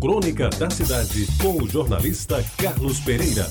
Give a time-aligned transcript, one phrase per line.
[0.00, 3.44] Crônica da Cidade, com o jornalista Carlos Pereira.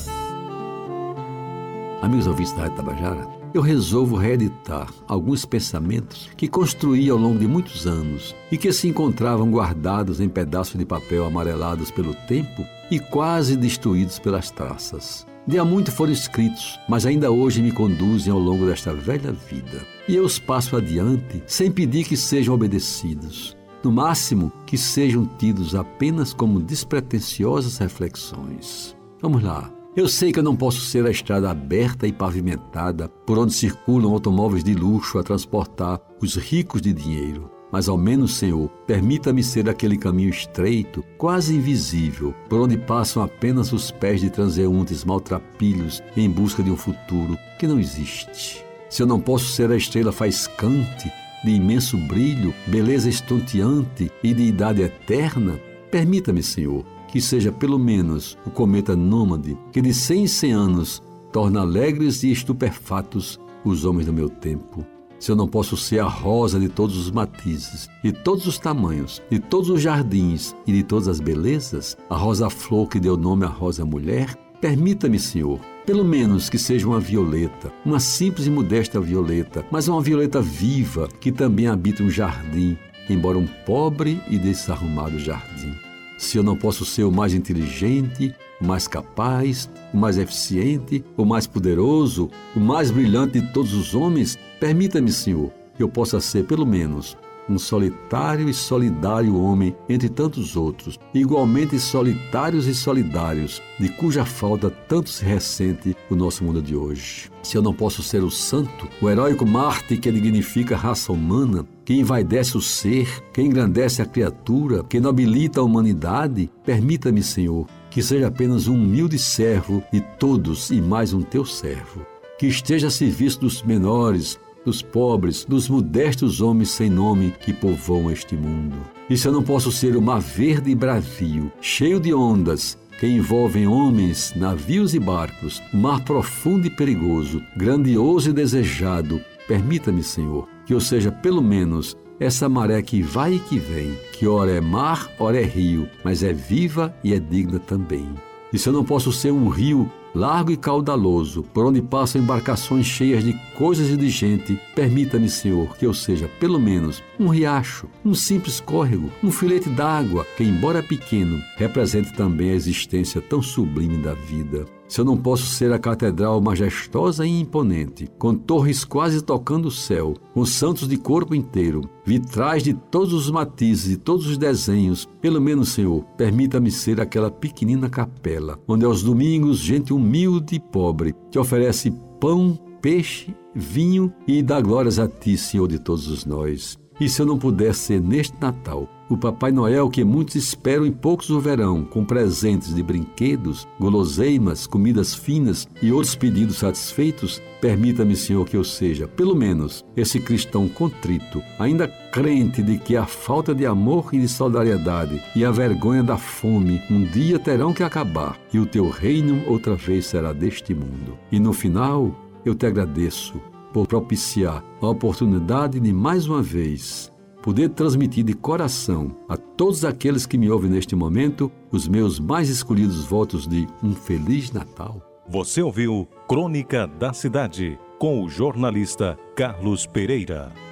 [2.00, 7.46] Amigos ouvintes da Rádio Tabajara, eu resolvo reeditar alguns pensamentos que construí ao longo de
[7.46, 12.98] muitos anos e que se encontravam guardados em pedaços de papel amarelados pelo tempo e
[12.98, 15.26] quase destruídos pelas traças.
[15.46, 19.82] De há muito foram escritos, mas ainda hoje me conduzem ao longo desta velha vida.
[20.08, 25.74] E eu os passo adiante sem pedir que sejam obedecidos no máximo que sejam tidos
[25.74, 28.96] apenas como despretensiosas reflexões.
[29.20, 29.72] Vamos lá.
[29.96, 34.12] Eu sei que eu não posso ser a estrada aberta e pavimentada por onde circulam
[34.12, 37.50] automóveis de luxo a transportar os ricos de dinheiro.
[37.70, 43.72] Mas ao menos, Senhor, permita-me ser aquele caminho estreito, quase invisível, por onde passam apenas
[43.72, 48.64] os pés de transeuntes maltrapilhos em busca de um futuro que não existe.
[48.88, 51.12] Se eu não posso ser a estrela faiscante
[51.44, 55.58] de imenso brilho, beleza estonteante e de idade eterna,
[55.90, 61.02] permita-me, Senhor, que seja pelo menos o cometa nômade que de cem em cem anos
[61.32, 64.84] torna alegres e estupefatos os homens do meu tempo.
[65.18, 69.20] Se eu não posso ser a rosa de todos os matizes, de todos os tamanhos,
[69.28, 73.48] de todos os jardins e de todas as belezas, a rosa-flor que deu nome à
[73.48, 79.88] rosa-mulher, permita-me, Senhor, pelo menos que seja uma violeta, uma simples e modesta violeta, mas
[79.88, 82.76] uma violeta viva que também habita um jardim,
[83.08, 85.74] embora um pobre e desarrumado jardim.
[86.18, 91.24] Se eu não posso ser o mais inteligente, o mais capaz, o mais eficiente, o
[91.24, 96.44] mais poderoso, o mais brilhante de todos os homens, permita-me, Senhor, que eu possa ser
[96.44, 97.16] pelo menos
[97.48, 104.70] um solitário e solidário homem entre tantos outros, igualmente solitários e solidários, de cuja falta
[104.70, 107.30] tanto se ressente o nosso mundo de hoje.
[107.42, 111.64] Se eu não posso ser o santo, o heróico Marte que dignifica a raça humana,
[111.84, 118.02] que envaidece o ser, que engrandece a criatura, que nobilita a humanidade, permita-me, Senhor, que
[118.02, 122.04] seja apenas um humilde servo de todos e mais um teu servo.
[122.38, 128.10] Que esteja a serviço dos menores, dos pobres, dos modestos homens sem nome que povoam
[128.10, 128.76] este mundo.
[129.08, 133.06] E se eu não posso ser o mar verde e bravio, cheio de ondas, que
[133.06, 140.74] envolvem homens, navios e barcos, mar profundo e perigoso, grandioso e desejado, permita-me, Senhor, que
[140.74, 145.10] eu seja pelo menos essa maré que vai e que vem, que ora é mar,
[145.18, 148.06] ora é rio, mas é viva e é digna também.
[148.52, 152.86] E se eu não posso ser um rio largo e caudaloso, por onde passam embarcações
[152.86, 157.88] cheias de coisas e de gente, permita-me, Senhor, que eu seja, pelo menos, um riacho,
[158.04, 163.98] um simples córrego, um filete d'água, que, embora pequeno, represente também a existência tão sublime
[163.98, 164.66] da vida.
[164.88, 169.70] Se eu não posso ser a catedral majestosa e imponente, com torres quase tocando o
[169.70, 175.06] céu, com santos de corpo inteiro, vitrais de todos os matizes e todos os desenhos,
[175.20, 181.14] pelo menos, Senhor, permita-me ser aquela pequenina capela, onde aos domingos gente humilde e pobre
[181.30, 186.78] te oferece pão, peixe, vinho e dá glórias a ti, Senhor de todos os nós.
[187.00, 190.92] E se eu não puder ser neste Natal o Papai Noel que muitos esperam em
[190.92, 198.14] poucos o verão, com presentes de brinquedos, guloseimas, comidas finas e outros pedidos satisfeitos, permita-me,
[198.14, 203.54] Senhor, que eu seja, pelo menos, esse cristão contrito, ainda crente de que a falta
[203.54, 208.38] de amor e de solidariedade e a vergonha da fome um dia terão que acabar
[208.52, 211.18] e o teu reino outra vez será deste mundo.
[211.32, 213.40] E no final, eu te agradeço
[213.78, 220.26] por propiciar a oportunidade de mais uma vez poder transmitir de coração a todos aqueles
[220.26, 225.00] que me ouvem neste momento os meus mais escolhidos votos de um Feliz Natal.
[225.28, 230.67] Você ouviu Crônica da Cidade com o jornalista Carlos Pereira.